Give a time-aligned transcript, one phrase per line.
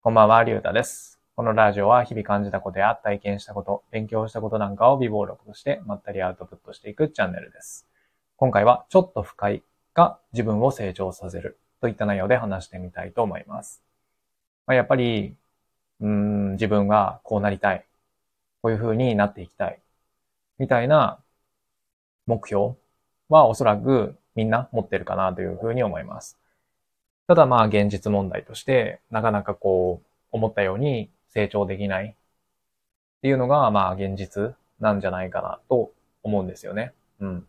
[0.00, 1.18] こんばんは、りゅうたです。
[1.34, 7.84] このラジオは日々感じたことや体験したこと、勉強したことなんかを微暴録としてまったりアウトプットしていくチャンネルです。
[8.36, 9.64] 今回はちょっと深い
[9.94, 13.82] が自分を成長させるといった内容で話してみたいと思います。
[14.68, 15.34] まあ、やっぱり、
[16.00, 17.84] うん、自分がこうなりたい。
[18.62, 19.80] こういう風になっていきたい。
[20.58, 21.18] みたいな
[22.26, 22.76] 目標
[23.28, 26.38] はおそらくみんな持ってるかなという風に思います。
[27.28, 32.14] ただまあ現実問題として、なかなかこう、思ったように成長できないっ
[33.22, 36.94] ていうのがまあ現実なんじゃないかなと思うんですよね。
[37.20, 37.46] うん。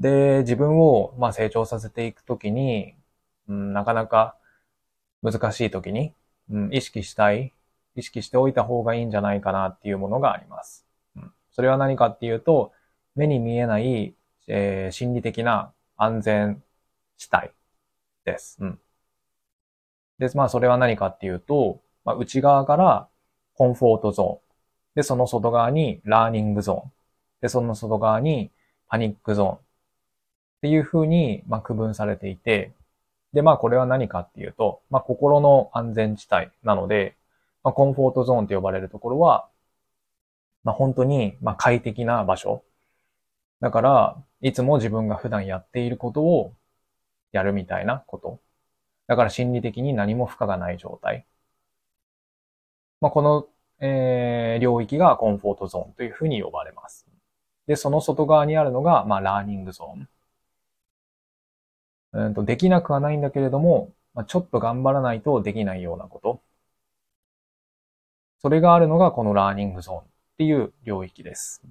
[0.00, 2.94] で、自分をまあ成長させていくときに、
[3.48, 4.36] うん、なかなか
[5.22, 6.14] 難しいときに、
[6.50, 7.52] うん、意識したい、
[7.96, 10.86] 意識しておいた方がいいんじゃないかなっていうものがあります。
[11.16, 12.72] うん、それは何かっていうと、
[13.14, 14.14] 目に見えない、
[14.48, 16.62] えー心理的な安全
[17.16, 17.50] 地帯
[18.24, 18.58] です。
[18.60, 18.78] うん。
[20.18, 23.08] で、まあそれは何かっていうと、まあ、内側から
[23.54, 24.38] コンフォートゾーン。
[24.94, 26.92] で、その外側にラーニングゾーン。
[27.42, 28.50] で、その外側に
[28.88, 29.56] パニックゾーン。
[29.56, 29.58] っ
[30.62, 32.72] ていう風に、まあ、区分されていて、
[33.32, 37.16] で、まあこれは何かっていうと、まあ心の安全地帯なので、
[37.62, 39.48] まあコンフォートゾーンと呼ばれるところは、
[40.64, 42.64] まあ本当に、まあ快適な場所。
[43.60, 46.54] だから、いつも自分が普段やっていることを
[47.32, 48.40] やるみたいなこと。
[49.08, 51.26] だから心理的に何も負荷がない状態。
[53.00, 53.48] まあ、この、
[53.80, 57.06] えー領域がコンフォートゾーンというふうに呼ばれます。
[57.66, 60.08] で、その外側にあるのが、まあ、ラーニングゾーン。
[62.12, 66.42] うんと、できなくはないんだけれども、まあ、ちょっと頑張らないとできないようなこと。
[68.38, 70.04] それがあるのがこのラーニングゾーンっ
[70.38, 71.62] ていう領域です。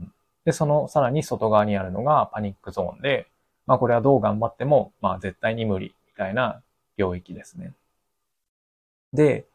[0.46, 3.28] で、そのさらに外側にあるのがパニックゾーンで、
[3.68, 6.62] まあこれはどう頑張っても、まあ絶対に無理みたいな
[6.98, 7.74] 領域ですね。
[9.14, 9.46] で、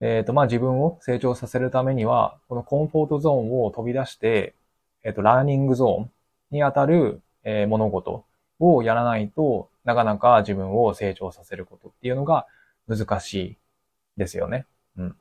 [0.00, 4.54] えっ、と、まあ自分を成長させるためには、このコンフォートゾーンを飛び出して、
[5.04, 6.10] えっ、と、ラーニングゾーン
[6.50, 8.24] にあたる、えー物事
[8.60, 12.46] をやらないとなかなか自分を成長させることっていうのが
[12.88, 13.56] 難しい
[14.16, 14.66] ですよね。
[14.96, 15.16] うん。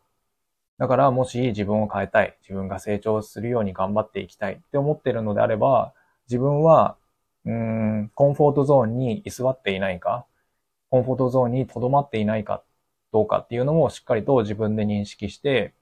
[0.78, 5.94] だからもし自分を変えたい、自分が成長するように頑張っていきたいって思ってるのであれば、
[6.28, 6.98] 自分は
[7.48, 10.26] うーん、コンフォートゾーンに居座っていないか、
[10.90, 12.62] コンフォートゾーンに留まっていないか
[13.14, 15.74] どうかっていうのもしっかりと自分で認識して、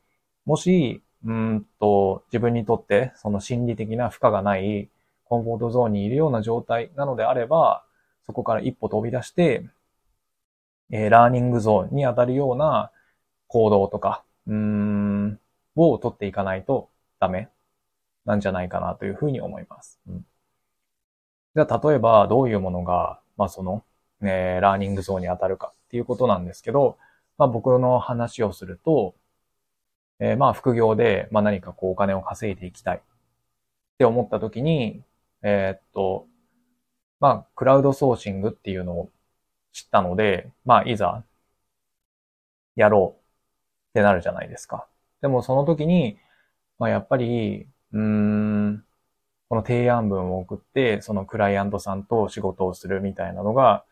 [0.46, 4.90] もし、うんと、自分にとってその心理的な負荷がない
[5.26, 7.84] コンフォートゾーンにいるような状態なのであれば、
[8.28, 9.68] そこから一歩飛び出して、
[10.92, 12.92] えーラーニングゾーンに当たるような
[13.48, 15.40] 行動とか、うーん、
[15.76, 16.90] を取っていかないと
[17.20, 17.50] ダメ
[18.24, 20.00] なんじゃないかなというふうに思います。
[20.08, 20.26] うん
[21.56, 23.84] じゃあ、例えば、どういうものが、まあ、その、
[24.22, 26.98] えーラーニングゾーンに当たるかっていうことなんですけど、
[27.38, 29.16] まあ、僕の話をすると、
[30.20, 33.02] えーまあ、副業で、まあ、何かこう、お金を稼いでいきたいっ
[34.00, 35.04] て思った時に、
[35.44, 36.28] えーっと、
[37.20, 39.12] まあ、クラウドソーシングっていうのを
[39.74, 41.24] 知ったので、まあ、いざ、
[42.76, 44.88] やろうってなるじゃないですか。
[45.22, 46.20] でも、その時に、
[46.80, 48.85] まあ、やっぱり、うーん、
[49.50, 53.86] この提案文を送って、そのクライアントさんと仕事をするみたいなのが、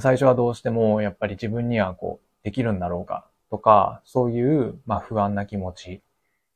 [0.00, 6.02] 最初はどうしてもやっぱり自分にはこう、できるんだろうかとか、そういう、まあ不安な気持ち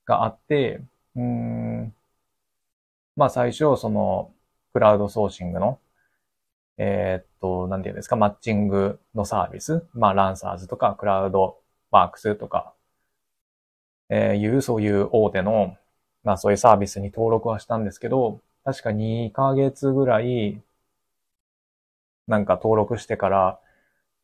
[0.05, 0.83] があって、
[1.17, 1.95] うん、
[3.17, 4.33] まあ最初その
[4.73, 5.81] クラウドソーシングの、
[6.79, 11.59] えーっと、なんていうんですか、マッチングのサービス、まあランサーズとかクラウド
[11.91, 12.75] ワークスとか、
[14.11, 15.77] えーいう、そういう大手の、
[16.29, 20.61] まあそういうサービスに登録はしたんですけど、確か2ヶ月ぐらい、
[22.27, 23.61] なんか登録してから、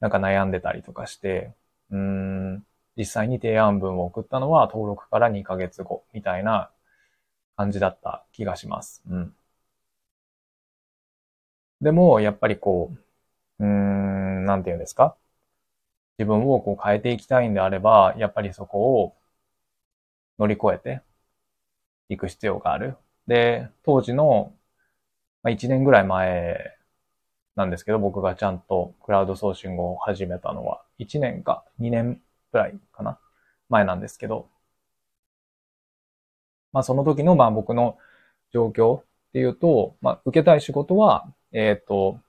[0.00, 1.52] なんか悩んでたりとかして、
[1.90, 2.66] うん、
[2.96, 6.70] 実際に提案文を送ったのは登録から2ヶ月後みたいな
[7.56, 9.02] 感じだった気がします。
[9.10, 9.34] うん。
[11.80, 12.92] でも、やっぱりこ
[13.60, 15.16] う、うーん、なんて言うんですか？
[16.18, 19.16] 自分をこう変えていきたいんであれば、やっぱりそこを
[20.38, 21.02] 乗り越えて
[22.08, 22.96] いく必要がある。
[23.26, 24.54] で、当時の、
[25.42, 26.76] まあ、1年ぐらい前
[27.56, 32.20] なんですけど、僕がちゃんとクラウドソーシングを始めたのは、1年か2年
[32.52, 33.18] ぐらいかな
[33.68, 34.48] 前なんですけど、
[36.72, 37.98] まあその時のまあ僕の
[38.52, 42.20] 状況っていうと、まあ受けたい仕事は、えっ、と、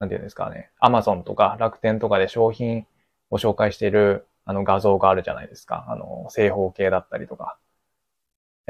[0.00, 2.86] なんていうんですかね、アマゾンとか楽天とかで商品
[3.30, 5.84] を紹介しているあの画像があるじゃないですか。
[5.88, 7.58] あの、正方形だったりとか。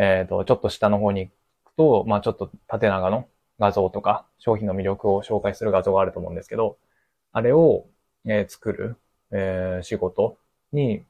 [0.03, 1.33] えっ、と、ちょっと下の方に行
[1.71, 3.29] くと、まあちょっと縦長の
[3.61, 6.77] 画像とか商品の魅力を紹介する画像があると思うんですけど、
[7.33, 7.87] あれを、
[8.25, 8.97] えー、作る、
[9.31, 10.39] えー、仕事
[10.73, 11.05] に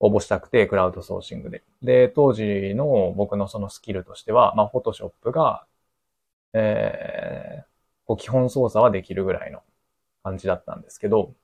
[0.00, 1.62] 応募したくて、クラウドソーシングで。
[1.82, 5.64] で、当時の僕のそのスキルとしては、まあ、フォトショップが、
[6.54, 7.64] えー、
[8.06, 9.62] こう基本操作はできるぐらいの
[10.24, 11.34] 感じだったんですけど、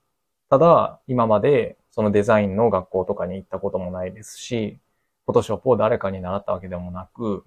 [0.51, 4.81] ただ、今までそのデザインの学校とかに行ったこともないですし、
[5.29, 7.45] フォトショップを誰かに習ったわけでもなく、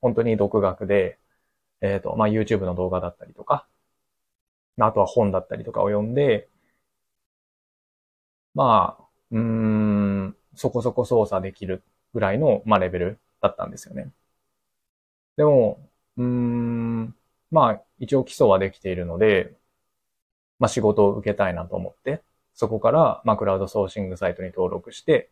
[0.00, 1.20] 本当に独学で、
[1.80, 3.68] えっ、ー、と、まあ、YouTube の動画だったりとか、
[4.78, 6.48] あとは本だったりとかを読んで、
[8.54, 11.82] まあ、うーん、そこそこ操作できる
[12.12, 14.12] ぐらいの、まあ、レベルだったんですよね。
[15.36, 17.14] でも、うーん、
[17.50, 19.56] まあ、一応基礎はできているので、
[20.58, 22.22] まあ、仕事を受けたいなと思って、
[22.54, 25.30] そこから、まあ、クラウドソーシングサイトに登録して、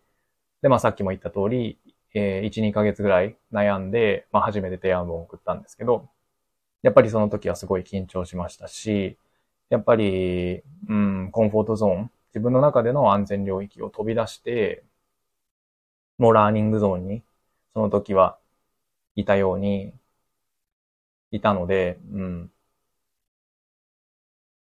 [0.62, 1.78] で、まあ、さっきも言った通り、
[2.14, 6.08] えー、1、2ヶ月ぐらい悩んで、まあ、初めて提案文を送ったんですけど、
[6.82, 9.18] やっぱりその時はすごい緊張しましたし、
[9.70, 14.84] やっぱり、うん、コンフォートゾーン、自分の中での安全領域を飛び出して、
[16.18, 17.22] もうラーニングゾーンに、
[17.74, 18.38] その時は
[19.16, 19.92] いたように、
[21.32, 22.52] いたので、うん。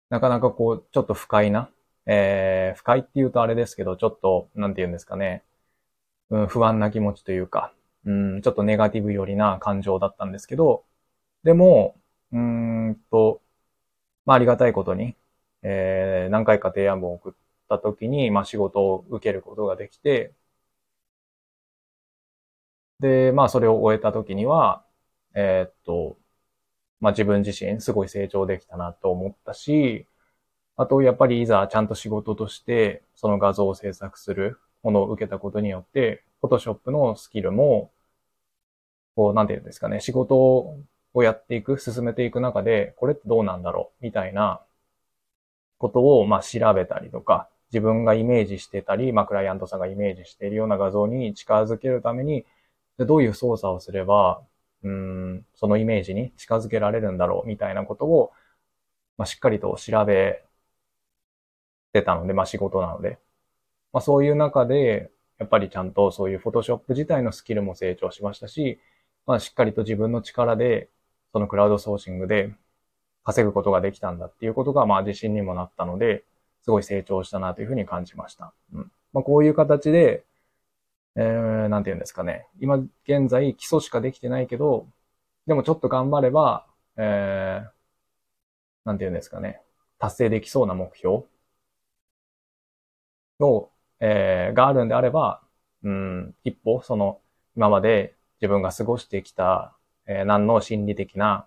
[0.09, 1.71] なかなかこう、ちょっと不快な、
[2.07, 5.43] えー、不快って言うとあれですけど、ちょっと、なんて言うんですかね、
[6.31, 7.75] うん、不安な気持ちというか、
[8.05, 10.85] うん、ちょっとネガティブ寄りな感情だったんですけど、
[11.45, 12.01] でも、
[12.33, 12.41] うー
[12.91, 13.43] んと、
[14.27, 15.17] まあ、ありがたいことに、
[15.63, 17.35] えー、何回か提案文を送っ
[17.69, 20.35] た時に、まあ、仕事を受けることができて、
[23.01, 24.85] で、まあ、それを終えた時には、
[25.35, 26.19] えー、っと、
[27.01, 30.07] まあ、自分自身すごい成長できたなと思ったし、
[30.77, 37.91] あと、やっぱりいざちゃんと仕事として、その画像を制作するものを受けたことによって、フォトショップのスキルも、
[39.17, 44.61] こう、なんていうんですかね、仕事をやっていく、進めていく中で、これってどうなんだろうみたいな
[45.79, 52.47] ことを、まあ、調べたりとか、自分がイメージしてたり、まあ、クライアントさんがイメージしているような画像に近づけるために、
[52.99, 54.43] どういう操作をすれば、
[54.85, 58.33] うん、そのイメージに近づけられるんだろうみたいなことを、
[59.19, 60.45] まあ、しっかりと調べ
[61.93, 63.19] てたので、まあ、仕事なので、
[63.97, 68.79] まあ、そういう中で、やっぱりちゃんとそういうフォトショップ自体のスキルも成長しましたし、
[69.25, 70.91] まあ、しっかりと自分の力で、
[71.33, 72.55] そのクラウドソーシングで
[73.25, 76.25] 稼ぐことができたんだっていうことが、まあ、自信にもなったので、
[76.61, 78.53] すごい成長したなというふうに感じました。
[78.75, 78.93] うん。
[79.15, 80.25] まあ、こういう形で、
[81.15, 82.49] えー、なんて言うんですかね。
[82.61, 82.77] 今
[83.09, 84.87] 現在基礎しかできてないけど、
[85.47, 86.67] でもちょっと頑張れば、
[86.99, 87.71] えー、
[88.85, 89.63] なんて言うんですかね。
[89.99, 91.25] 達成できそうな目標
[93.41, 93.71] を
[94.01, 95.41] えー、があるんであれば、
[95.83, 97.21] うん、一歩、その、
[97.57, 99.77] 今まで自分が過ごしてきた、
[100.07, 101.47] えー、何の心理的な、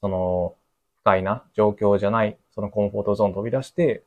[0.00, 0.56] その、
[1.00, 4.04] 不快な状況じゃない、そのコンフォートゾーン飛び出して、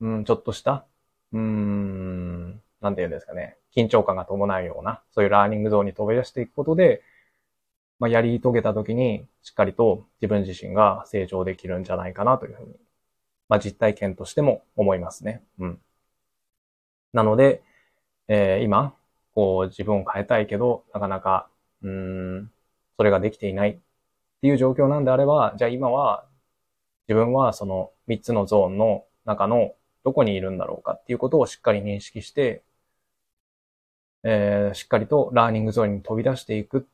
[0.00, 0.84] うん、ちょっとした、
[1.32, 2.50] うん、
[2.80, 7.02] なんて言うんですかね、緊張感が伴うような、そういうラーニングゾーンに飛び出していくことで、
[7.98, 12.74] まあ、やり遂げた時に、しっかりと自分自身が成長できるんじゃないかなというふうに、
[13.48, 15.42] まあ、実体験としても思いますね。
[15.58, 15.80] うん。
[17.12, 17.62] なので、
[18.28, 18.94] えー、今、
[19.34, 21.48] こう自分を変えたいけど、なかなか、
[21.82, 22.50] うん、
[22.96, 23.78] それができていないっ
[24.40, 26.26] ていう状況なんであれば、じゃあ今は
[27.08, 29.74] 自分はその3つのゾーンの中の
[30.04, 32.62] どこにいるんだろうかっていうことをしっかり認識して、
[34.22, 36.88] えー、しっかりとラーニングゾーンに飛び出していく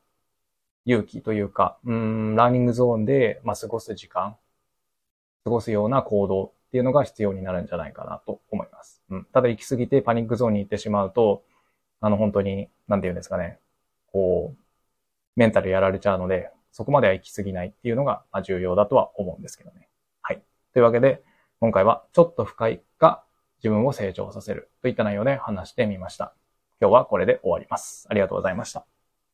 [0.85, 4.35] 勇気というか、うん、ラーニングゾーンで、まあ、過ごす時間、
[5.43, 9.03] 過ごすような行動っていうのが必要になるんじゃないかなと思います。
[9.11, 9.25] うん。
[9.25, 11.43] ただ行き過ぎてパニックゾーンに行ってしまうと、
[12.01, 13.59] あの本当に、なんて言うんですかね、
[14.11, 14.59] こう、
[15.35, 19.87] メンタルやられちゃうので、そこまでは行き過ぎないっていうのが重要だとは思うんですけどね。
[20.23, 20.41] はい。
[20.73, 21.21] というわけで、
[21.59, 23.23] 今回はちょっと不快が
[23.57, 26.33] 自分を成長させるといった内容で話してみました。
[26.81, 28.07] 今日はこれで終わります。
[28.09, 28.92] ありがとうございました。